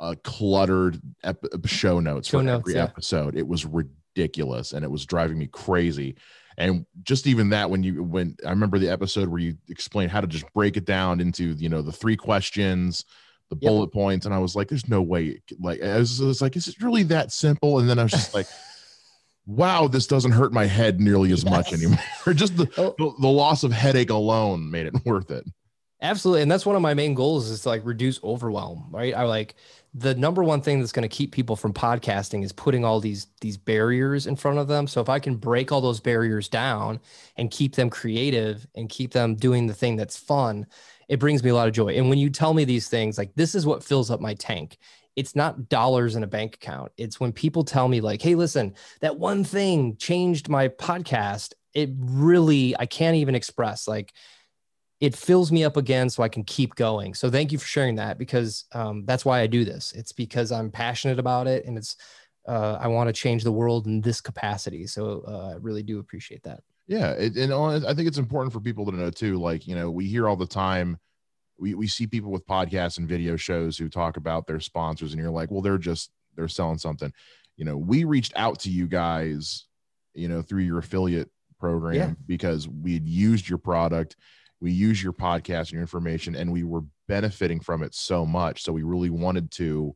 [0.00, 2.84] uh cluttered ep- show notes show for notes, every yeah.
[2.84, 6.16] episode it was ridiculous and it was driving me crazy
[6.56, 10.20] and just even that when you when i remember the episode where you explained how
[10.20, 13.04] to just break it down into you know the three questions
[13.50, 13.70] the yep.
[13.70, 16.56] bullet points and i was like there's no way like i was, I was like
[16.56, 18.46] is it really that simple and then i was just like
[19.46, 21.50] wow this doesn't hurt my head nearly as yes.
[21.50, 21.98] much anymore
[22.34, 22.94] just the, oh.
[22.98, 25.44] the, the loss of headache alone made it worth it
[26.02, 29.14] absolutely and that's one of my main goals is to like reduce overwhelm right?
[29.14, 29.54] I like
[29.94, 33.28] the number one thing that's going to keep people from podcasting is putting all these
[33.40, 34.86] these barriers in front of them.
[34.86, 37.00] So if i can break all those barriers down
[37.36, 40.66] and keep them creative and keep them doing the thing that's fun
[41.08, 41.88] it brings me a lot of joy.
[41.88, 44.78] And when you tell me these things like this is what fills up my tank.
[45.16, 46.90] It's not dollars in a bank account.
[46.96, 51.90] It's when people tell me like hey listen that one thing changed my podcast it
[51.98, 54.12] really i can't even express like
[55.00, 57.14] it fills me up again so I can keep going.
[57.14, 59.92] So thank you for sharing that because um, that's why I do this.
[59.92, 61.96] It's because I'm passionate about it and it's
[62.46, 64.86] uh, I want to change the world in this capacity.
[64.86, 66.60] So uh, I really do appreciate that.
[66.86, 69.38] Yeah, it, and I think it's important for people to know too.
[69.38, 70.98] Like you know, we hear all the time.
[71.58, 75.22] We, we see people with podcasts and video shows who talk about their sponsors and
[75.22, 77.12] you're like well they're just they're selling something
[77.56, 79.66] you know we reached out to you guys
[80.14, 81.30] you know through your affiliate
[81.60, 82.12] program yeah.
[82.26, 84.16] because we had used your product
[84.60, 88.62] we use your podcast and your information and we were benefiting from it so much.
[88.62, 89.94] So we really wanted to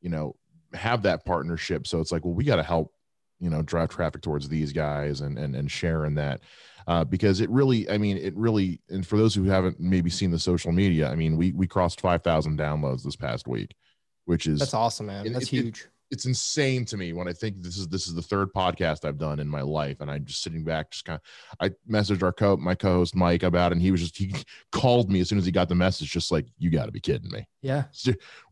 [0.00, 0.36] you know
[0.74, 1.86] have that partnership.
[1.86, 2.92] So it's like well we got to help
[3.40, 6.40] you know drive traffic towards these guys and and, and share in that.
[6.86, 10.30] Uh, because it really i mean it really and for those who haven't maybe seen
[10.30, 13.74] the social media i mean we we crossed 5000 downloads this past week
[14.24, 15.30] which is that's awesome man.
[15.30, 15.80] that's it, huge.
[15.80, 19.04] it, it's insane to me when I think this is this is the third podcast
[19.04, 21.22] I've done in my life, and I'm just sitting back, just kind of.
[21.60, 24.34] I messaged our co my co-host Mike about, it, and he was just he
[24.72, 27.00] called me as soon as he got the message, just like you got to be
[27.00, 27.46] kidding me.
[27.62, 27.84] Yeah,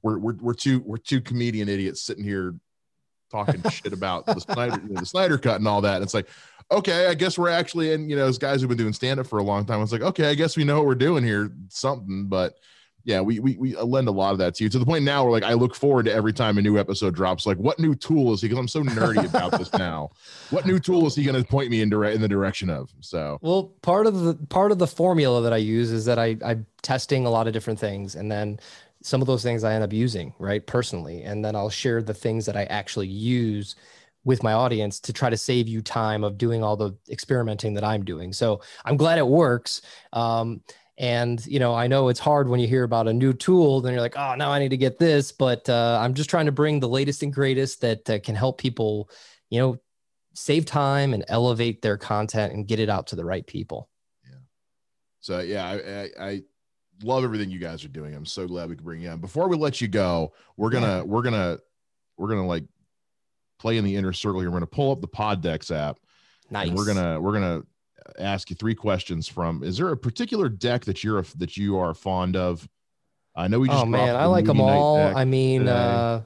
[0.03, 2.55] we're we're we're two we're two comedian idiots sitting here
[3.31, 5.97] talking shit about the Snyder you know, the Snyder cut and all that.
[5.97, 6.29] And it's like,
[6.71, 9.27] okay, I guess we're actually and you know as guys who've been doing stand up
[9.27, 11.53] for a long time, it's like okay, I guess we know what we're doing here,
[11.69, 12.55] something, but
[13.07, 15.23] yeah, we, we we lend a lot of that to you to the point now
[15.23, 17.47] where like I look forward to every time a new episode drops.
[17.47, 18.49] Like, what new tool is he?
[18.49, 20.11] Because I'm so nerdy about this now.
[20.51, 22.93] What new tool is he going to point me in direct in the direction of?
[22.99, 26.37] So, well, part of the part of the formula that I use is that I
[26.45, 28.59] I'm testing a lot of different things, and then
[29.03, 32.13] some of those things I end up using right personally, and then I'll share the
[32.13, 33.77] things that I actually use
[34.25, 37.85] with my audience to try to save you time of doing all the experimenting that
[37.85, 38.33] I'm doing.
[38.33, 39.81] So I'm glad it works.
[40.13, 40.63] Um,
[40.99, 43.93] and you know, I know it's hard when you hear about a new tool, then
[43.93, 45.31] you're like, oh, now I need to get this.
[45.31, 48.59] But uh, I'm just trying to bring the latest and greatest that uh, can help
[48.59, 49.11] people,
[49.51, 49.79] you know,
[50.35, 53.89] save time and elevate their content and get it out to the right people.
[54.25, 54.39] Yeah.
[55.21, 56.43] So yeah, I, I, I
[57.03, 58.15] love everything you guys are doing.
[58.15, 59.21] I'm so glad we could bring you on.
[59.21, 61.59] Before we let you go, we're gonna we're gonna
[62.17, 62.65] we're gonna like
[63.59, 64.51] play in the inner circle here.
[64.51, 65.99] We're gonna pull up the Poddecks app.
[66.51, 66.71] Nice.
[66.71, 67.63] we're gonna we're gonna
[68.19, 69.63] ask you three questions from.
[69.63, 72.69] Is there a particular deck that you're a, that you are fond of?
[73.35, 73.83] I know we just.
[73.83, 74.99] Oh man, I like them all.
[74.99, 76.23] I mean, uh,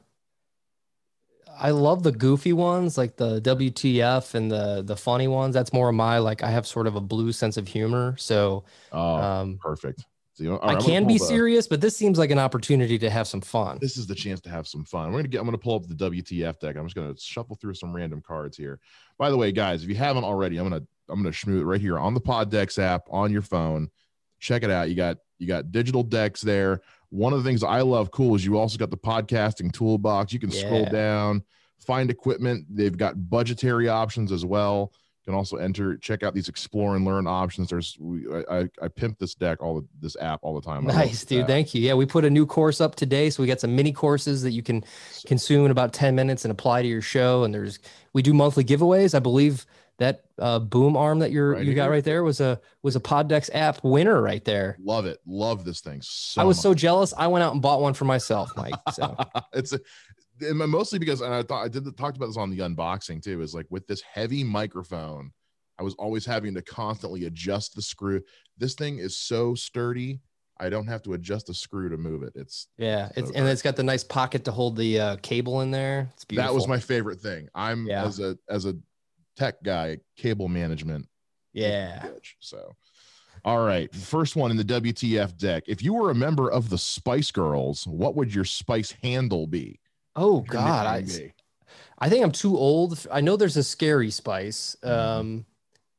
[1.59, 5.55] I love the goofy ones, like the WTF and the the funny ones.
[5.55, 6.43] That's more of my like.
[6.43, 8.64] I have sort of a blue sense of humor, so.
[8.93, 10.05] Oh, um, perfect.
[10.35, 13.29] So, right, I can be the, serious, but this seems like an opportunity to have
[13.29, 13.79] some fun.
[13.81, 15.12] This is the chance to have some fun.
[15.12, 15.38] We're gonna get.
[15.38, 16.77] I'm gonna pull up the WTF deck.
[16.77, 18.81] I'm just gonna shuffle through some random cards here.
[19.19, 21.81] By the way, guys, if you haven't already, I'm gonna I'm gonna schmoo it right
[21.81, 23.90] here on the Poddecks app on your phone.
[24.38, 24.88] Check it out.
[24.88, 26.81] You got you got digital decks there.
[27.09, 30.33] One of the things I love cool is you also got the podcasting toolbox.
[30.33, 30.61] You can yeah.
[30.61, 31.42] scroll down,
[31.85, 32.66] find equipment.
[32.70, 34.92] They've got budgetary options as well.
[35.23, 37.68] You can also enter, check out these explore and learn options.
[37.68, 37.99] There's
[38.33, 40.85] I, I, I pimp this deck all the, this app all the time.
[40.87, 41.42] Nice, dude.
[41.42, 41.49] App.
[41.49, 41.83] Thank you.
[41.83, 44.53] Yeah, we put a new course up today, so we got some mini courses that
[44.53, 44.85] you can
[45.27, 47.44] consume in about 10 minutes and apply to your show.
[47.44, 47.81] And there's
[48.12, 49.14] we do monthly giveaways.
[49.14, 49.66] I believe
[50.01, 51.91] that uh, boom arm that you're Right you got here.
[51.93, 54.77] right there was a was a PodDecks app winner right there.
[54.83, 55.19] Love it.
[55.27, 56.01] Love this thing.
[56.03, 56.63] So I was much.
[56.63, 57.15] so jealous.
[57.17, 58.75] I went out and bought one for myself, Mike.
[58.93, 59.17] So
[59.53, 59.81] it's a,
[60.41, 63.43] and mostly because and I thought I did talked about this on the unboxing too.
[63.43, 65.33] Is like with this heavy microphone,
[65.79, 68.23] I was always having to constantly adjust the screw.
[68.57, 70.21] This thing is so sturdy.
[70.59, 72.33] I don't have to adjust the screw to move it.
[72.35, 75.71] It's yeah, it's and it's got the nice pocket to hold the uh, cable in
[75.71, 76.09] there.
[76.15, 76.49] It's beautiful.
[76.49, 77.49] that was my favorite thing.
[77.55, 78.05] I'm Yeah.
[78.05, 78.75] as a as a
[79.37, 81.09] tech guy, cable management.
[81.53, 82.03] yeah.
[82.07, 82.35] bitch.
[82.40, 82.75] So,
[83.45, 85.64] all right, first one in the WTF deck.
[85.66, 89.81] If you were a member of the Spice Girls, what would your spice handle be?
[90.16, 91.33] Oh God, I be?
[91.99, 93.07] I think I'm too old.
[93.11, 94.88] I know there's a scary spice, Mhm.
[94.90, 95.47] um,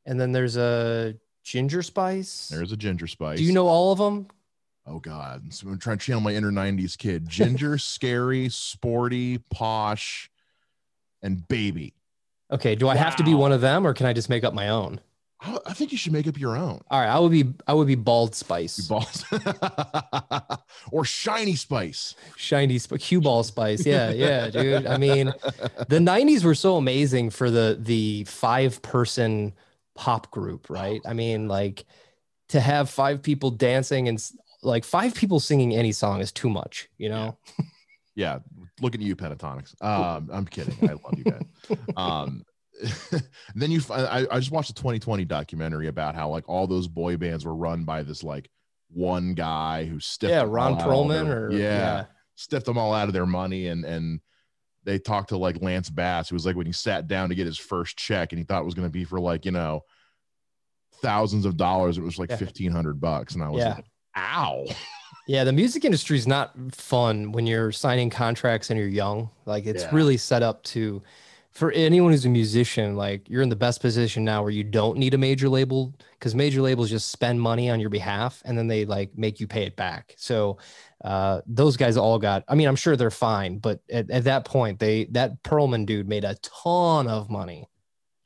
[0.06, 2.48] and then there's a ginger spice.
[2.48, 3.38] There's a ginger spice.
[3.38, 4.28] Do you know all of them?
[4.86, 7.28] Oh God, so I'm trying to channel my inner '90s kid.
[7.28, 10.28] Ginger, scary, sporty, posh,
[11.22, 11.94] and baby.
[12.52, 12.74] Okay.
[12.74, 14.68] Do I have to be one of them, or can I just make up my
[14.68, 15.00] own?
[15.66, 16.82] I, think you should make up your own.
[16.88, 19.24] All right, I would be I would be bald spice, You balls.
[20.92, 22.14] or shiny spice.
[22.36, 23.84] shiny sp- cue ball spice.
[23.84, 24.86] Yeah, yeah, dude.
[24.86, 25.32] I mean,
[25.88, 29.52] the '90s were so amazing for the the five person
[29.94, 31.00] pop group, right?
[31.04, 31.86] Oh, I mean, like
[32.48, 34.22] to have five people dancing and
[34.62, 37.36] like five people singing any song is too much, you know?
[37.58, 37.64] Yeah,
[38.80, 39.74] look at you, Pentatonix.
[39.82, 40.76] Um, I'm kidding.
[40.88, 41.42] I love you guys.
[41.96, 42.44] Um,
[43.54, 47.16] then you, I, I just watched a 2020 documentary about how like all those boy
[47.16, 48.50] bands were run by this like
[48.88, 53.14] one guy who stiffed Yeah, Ron Perlman their- or yeah, stiffed them all out of
[53.14, 54.20] their money and and
[54.84, 57.46] they talked to like Lance Bass, who was like when he sat down to get
[57.46, 59.82] his first check and he thought it was going to be for like you know
[61.02, 61.98] thousands of dollars.
[61.98, 62.36] It was like Yeah.
[62.36, 63.74] fifteen hundred bucks, and I was Yeah.
[63.74, 63.84] like,
[64.16, 64.66] "Ow!"
[65.26, 69.30] Yeah, the music industry is not fun when you're signing contracts and you're young.
[69.46, 69.90] Like it's Yeah.
[69.92, 71.02] really set up to
[71.50, 74.96] for anyone who's a musician, like you're in the best position now where you don't
[74.96, 78.68] need a major label because major labels just spend money on your behalf and then
[78.68, 80.14] they like make you pay it back.
[80.16, 80.58] So
[81.04, 84.44] uh those guys all got I mean, I'm sure they're fine, but at, at that
[84.44, 87.68] point they that Perlman dude made a ton of money.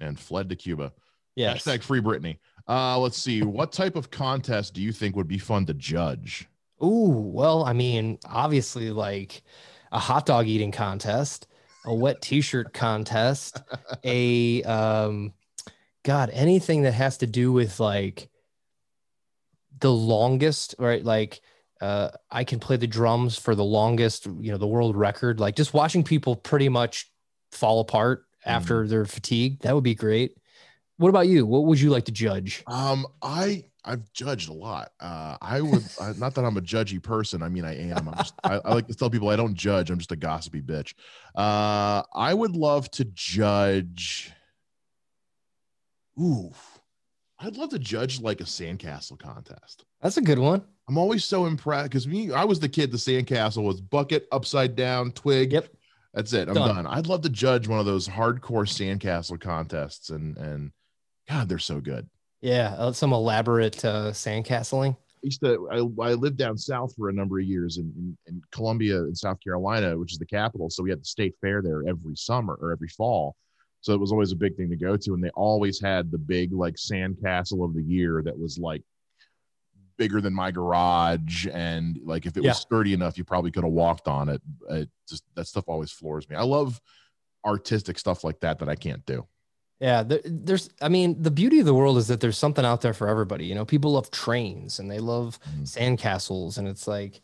[0.00, 0.92] And fled to Cuba.
[1.34, 1.62] Yes.
[1.64, 2.38] Hashtag free Britney.
[2.68, 3.42] Uh, let's see.
[3.42, 6.48] What type of contest do you think would be fun to judge?
[6.82, 9.42] Ooh, well, I mean, obviously, like
[9.92, 11.46] a hot dog eating contest,
[11.84, 13.62] a wet t-shirt contest,
[14.04, 15.32] a um,
[16.02, 18.28] God, anything that has to do with like
[19.78, 21.04] the longest, right?
[21.04, 21.40] Like,
[21.80, 25.40] uh, I can play the drums for the longest, you know, the world record.
[25.40, 27.10] Like, just watching people pretty much
[27.52, 29.62] fall apart after they're fatigued.
[29.62, 30.36] That would be great.
[30.98, 31.44] What about you?
[31.44, 32.62] What would you like to judge?
[32.66, 34.90] Um, I I've judged a lot.
[34.98, 37.42] Uh, I would uh, not that I'm a judgy person.
[37.42, 38.08] I mean, I am.
[38.08, 39.90] I'm just, I, I like to tell people I don't judge.
[39.90, 40.94] I'm just a gossipy bitch.
[41.36, 44.32] Uh, I would love to judge.
[46.20, 46.50] Ooh,
[47.38, 49.84] I'd love to judge like a sandcastle contest.
[50.02, 50.64] That's a good one.
[50.88, 52.90] I'm always so impressed because me, I was the kid.
[52.90, 55.52] The sandcastle was bucket upside down, twig.
[55.52, 55.68] Yep.
[56.14, 56.48] That's it.
[56.48, 56.74] I'm Done.
[56.74, 56.86] done.
[56.86, 60.72] I'd love to judge one of those hardcore sandcastle contests, and and
[61.28, 62.08] God, they're so good.
[62.40, 64.94] Yeah, uh, some elaborate uh, sandcastling.
[64.96, 65.76] I used to I,
[66.10, 69.38] I lived down south for a number of years in, in, in Columbia in South
[69.42, 70.70] Carolina, which is the capital.
[70.70, 73.34] So we had the state fair there every summer or every fall.
[73.80, 75.14] So it was always a big thing to go to.
[75.14, 78.82] And they always had the big like sand castle of the year that was like
[79.96, 81.46] bigger than my garage.
[81.52, 82.50] And like if it Yeah.
[82.50, 84.42] was sturdy enough, you probably could have walked on it.
[84.70, 86.36] It just that stuff always floors me.
[86.36, 86.80] I love
[87.44, 89.26] artistic stuff like that that I can't do.
[89.80, 90.70] Yeah, there, there's.
[90.80, 93.44] I mean, the beauty of the world is that there's something out there for everybody.
[93.46, 95.64] You know, people love trains and they love Mhm.
[95.64, 97.20] sandcastles, and it's like,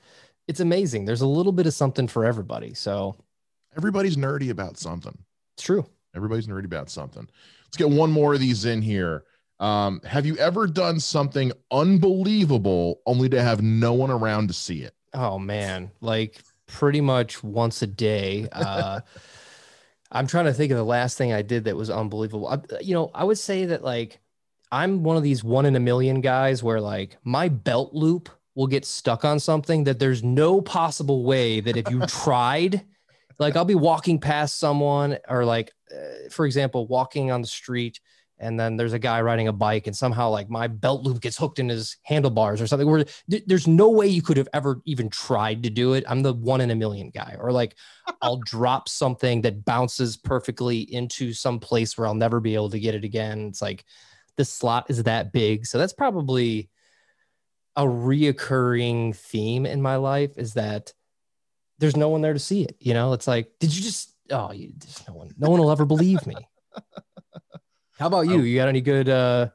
[0.48, 1.06] it's amazing.
[1.06, 2.74] There's a little bit of something for everybody.
[2.74, 3.16] So
[3.74, 5.16] Everybody's nerdy about something.
[5.56, 5.86] it's true.
[6.14, 7.26] Everybody's nerdy about something.
[7.64, 9.24] Let's get one more of these in here.
[9.60, 14.82] Um, have you ever done something unbelievable only to have no one around to see
[14.82, 14.94] it?
[15.14, 18.48] Oh man, like pretty much once a day.
[18.52, 19.00] Uh,
[20.12, 22.46] I'm trying to think of the last thing I did that was unbelievable.
[22.46, 24.20] I, you know, I would say that like
[24.70, 28.66] I'm one of these one in a million guys where like my belt loop will
[28.66, 32.82] get stuck on something that there's no possible way that if you tried,
[33.38, 37.98] like I'll be walking past someone or like, uh, for example, walking on the street
[38.42, 41.38] and then there's a guy riding a bike and somehow like my belt loop gets
[41.38, 44.82] hooked in his handlebars or something where th- there's no way you could have ever
[44.84, 46.04] even tried to do it.
[46.08, 47.76] I'm the one in a million guy or like
[48.20, 52.80] i'll drop something that bounces perfectly into some place where i'll never be able to
[52.80, 53.46] get it again.
[53.46, 53.84] It's like
[54.36, 55.64] the slot is that big.
[55.66, 56.68] So that's probably
[57.76, 60.92] a reoccurring theme in my life is that
[61.78, 63.12] there's no one there to see it you know?
[63.12, 66.26] It's like did you just oh you, there's no one no one will ever believe
[66.26, 66.34] me
[68.02, 68.40] How about you?
[68.40, 69.08] You got any good?
[69.08, 69.50] uh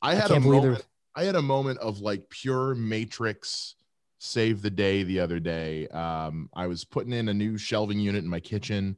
[0.00, 0.78] I had a moment.
[0.78, 3.74] there- I had a moment of like pure Matrix
[4.18, 5.86] save the day the other day.
[5.88, 8.96] Um, I was putting in a new shelving unit in my kitchen,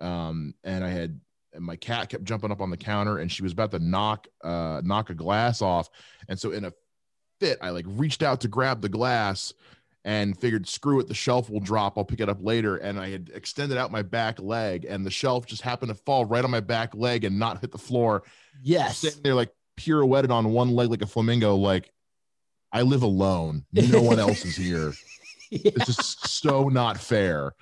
[0.00, 1.20] um, and I had
[1.52, 4.26] and my cat kept jumping up on the counter, and she was about to knock
[4.42, 5.90] uh, knock a glass off,
[6.26, 6.72] and so in a
[7.38, 9.52] fit, I like reached out to grab the glass.
[10.06, 11.98] And figured, screw it, the shelf will drop.
[11.98, 12.76] I'll pick it up later.
[12.76, 16.24] And I had extended out my back leg, and the shelf just happened to fall
[16.24, 18.22] right on my back leg and not hit the floor
[18.62, 18.98] Yes.
[18.98, 21.90] sitting there like pirouetted on one leg like a flamingo like
[22.72, 24.94] i live alone no one else is here
[25.50, 25.72] Yeah.
[25.76, 27.52] it's just so not fair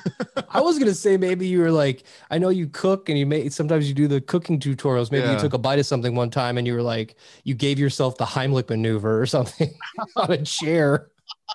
[0.50, 3.50] I was gonna say maybe you were like, I know you cook and you make
[3.52, 5.10] sometimes you do the cooking tutorials.
[5.10, 5.32] Maybe Yeah.
[5.34, 8.16] you took a bite of something one time and you were like, you gave yourself
[8.18, 9.74] the Heimlich maneuver or something
[10.16, 11.08] on a chair.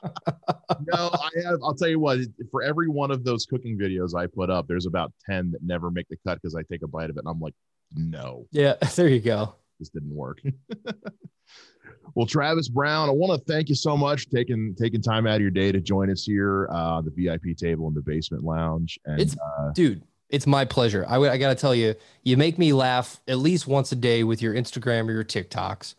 [0.03, 2.19] No i have i'll tell you what
[2.51, 5.89] for every one of those cooking videos i put up there's about 10 that never
[5.91, 7.53] make the cut because i take a bite of it and i'm like
[7.95, 9.55] no Yeah, there you go.
[9.79, 10.39] this didn't work
[12.15, 15.35] well travis brown i want to thank you so much for taking taking time out
[15.35, 18.99] of your day to join us here uh the vip table in the basement lounge
[19.05, 21.05] and It's uh, dude, it's my pleasure.
[21.09, 24.43] I, I gotta tell you, you make me laugh at least once a day with
[24.43, 25.95] your Instagram or your TikToks.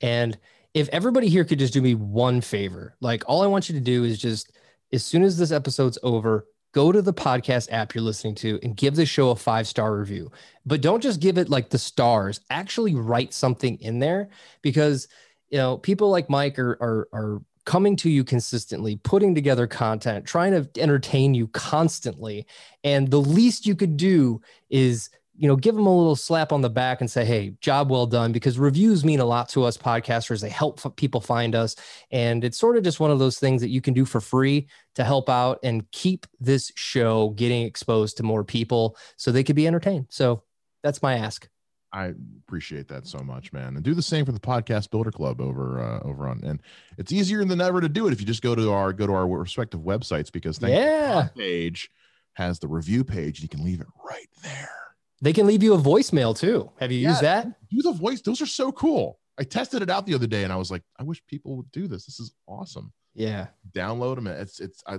[0.00, 0.38] And
[0.74, 3.80] if everybody here could just do me one favor, like all I want you to
[3.80, 4.52] do is just
[4.92, 8.76] as soon as this episode's over, go to the podcast app you're listening to and
[8.76, 10.30] give the show a five star review.
[10.66, 14.28] But don't just give it like the stars, actually write something in there
[14.62, 15.08] because
[15.48, 20.26] you know people like Mike are are are coming to you consistently, putting together content,
[20.26, 22.46] trying to entertain you constantly.
[22.82, 26.60] And the least you could do is, you know, give them a little slap on
[26.60, 29.76] the back and say, hey, job well done, because reviews mean a lot to us
[29.76, 30.40] podcasters.
[30.40, 31.74] They help people find us.
[32.10, 34.68] And it's sort of just one of those things that you can do for free
[34.94, 39.56] to help out and keep this show getting exposed to more people so they could
[39.56, 40.06] be entertained.
[40.10, 40.44] So
[40.82, 41.48] that's my ask.
[41.92, 42.12] I
[42.46, 43.76] appreciate that so much, man.
[43.76, 46.60] And do the same for the podcast builder club over uh, over on and
[46.98, 49.12] it's easier than ever to do it if you just go to our go to
[49.12, 51.28] our respective websites because thank yeah.
[51.36, 51.92] page
[52.32, 53.40] has the review page.
[53.40, 54.83] You can leave it right there.
[55.22, 56.70] They can leave you a voicemail too.
[56.80, 57.10] Have you Yeah.
[57.10, 57.46] used that?
[57.70, 59.18] Do the voice, those are so cool.
[59.38, 61.70] I tested it out the other day and I was like, I wish people would
[61.72, 62.06] do this.
[62.06, 62.92] This is awesome.
[63.14, 63.48] Yeah.
[63.74, 64.26] Download them.
[64.26, 64.98] It's it's I,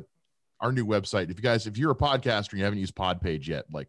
[0.62, 1.30] our new website.
[1.30, 3.88] If you guys, if you're a podcaster and you haven't used Podpage yet, like,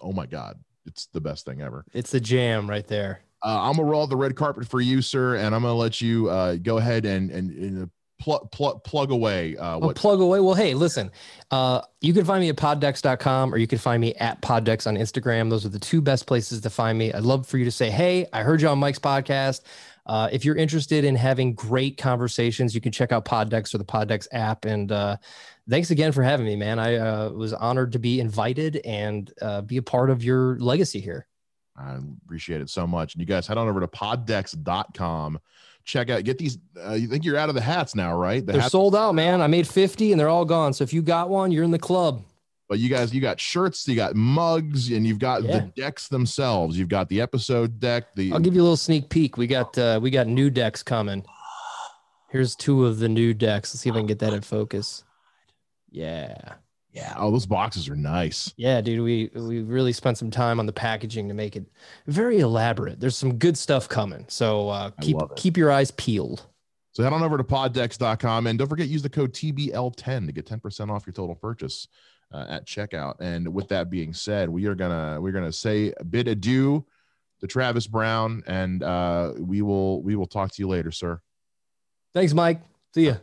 [0.00, 1.84] oh my God, it's the best thing ever.
[1.92, 3.22] It's the jam right there.
[3.42, 6.28] Uh, I'm gonna roll the red carpet for you, sir, and I'm gonna let you
[6.30, 9.56] uh, go ahead and and, and plug plug plug away.
[9.56, 10.40] Uh, what plug away.
[10.40, 11.10] Well, hey, listen,
[11.50, 14.96] uh, you can find me at poddecks.com or you can find me at poddecks on
[14.96, 15.50] Instagram.
[15.50, 17.12] Those are the two best places to find me.
[17.12, 19.62] I'd love for you to say, hey, I heard you on Mike's podcast.
[20.06, 23.84] Uh, if you're interested in having great conversations, you can check out PodDecks or the
[23.84, 24.64] PodDecks app.
[24.64, 25.16] And uh,
[25.68, 26.78] thanks again for having me, man.
[26.78, 31.00] I uh, was honored to be invited and uh, be a part of your legacy
[31.00, 31.26] here.
[31.76, 33.14] I appreciate it so much.
[33.14, 35.40] And you guys head on over to poddecks.com.
[35.86, 36.58] Check out, get these.
[36.84, 38.44] Uh, you think you're out of the hats now, right?
[38.44, 39.40] The They're hats, sold out, man.
[39.40, 40.72] I made 50 and they're all gone.
[40.74, 42.22] So if you got one, you're in the club.
[42.68, 45.60] but you guys, you got shirts, you got mugs, and you've got Yeah.
[45.60, 46.76] the decks themselves.
[46.76, 48.12] You've got the episode deck.
[48.16, 49.36] The I'll give you a little sneak peek.
[49.38, 51.24] We got uh, we got new decks coming.
[52.30, 53.72] Here's two of the new decks.
[53.72, 55.04] Let's see if I can get that in focus.
[55.92, 56.54] Yeah.
[56.96, 57.12] Yeah.
[57.18, 58.54] Oh, those boxes are nice.
[58.56, 61.66] Yeah, dude, we we really spent some time on the packaging to make it
[62.06, 62.98] very elaborate.
[62.98, 64.24] There's some good stuff coming.
[64.28, 66.46] So uh, keep keep your eyes peeled.
[66.92, 70.46] So head on over to poddecks.com and don't forget use the code TBL10 to get
[70.46, 71.86] 10% off your total purchase
[72.32, 73.20] uh, at checkout.
[73.20, 76.82] And with that being said, we are gonna we're gonna say a bid adieu
[77.40, 81.20] to Travis Brown, and uh, we will we will talk to you later, sir.
[82.14, 82.62] Thanks, Mike.
[82.94, 83.16] See ya.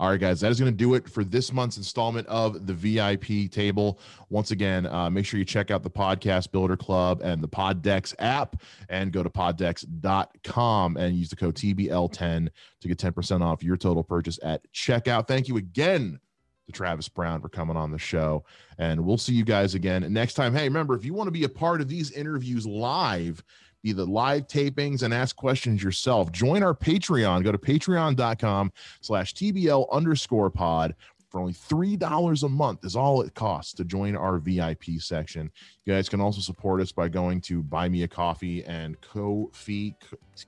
[0.00, 2.72] All right, guys, that is going to do it for this month's installment of the
[2.72, 3.98] VIP table.
[4.30, 8.14] Once again, uh, make sure you check out the Podcast Builder Club and the PodDecks
[8.20, 12.48] app and go to poddecks.com and use the code TBL10
[12.80, 15.26] to get 10% off your total purchase at checkout.
[15.26, 16.20] Thank you again
[16.68, 18.44] to Travis Brown for coming on the show.
[18.78, 20.54] And we'll see you guys again next time.
[20.54, 23.42] Hey, remember, if you want to be a part of these interviews live,
[23.82, 26.32] be the live tapings and ask questions yourself.
[26.32, 27.44] Join our Patreon.
[27.44, 30.94] Go to patreon.com slash TBL underscore pod
[31.30, 35.50] for only $3 a month is all it costs to join our VIP section.
[35.84, 39.94] You guys can also support us by going to buy me a coffee and Ko-fi,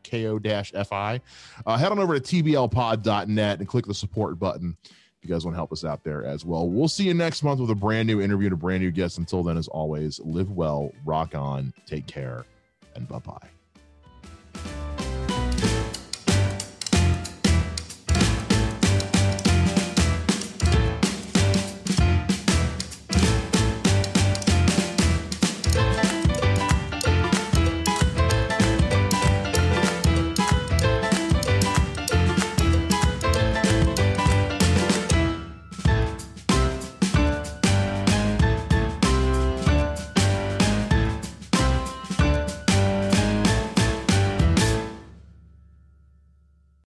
[0.02, 1.20] K-O-F-I.
[1.66, 5.54] Uh, head on over to tblpod.net and click the support button if you guys want
[5.54, 6.68] to help us out there as well.
[6.68, 9.18] We'll see you next month with a brand new interview and a brand new guest.
[9.18, 12.46] Until then, as always, live well, rock on, take care,
[12.94, 13.48] and bye bye.